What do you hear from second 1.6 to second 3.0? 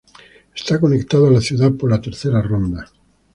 por la Tercera Ronda.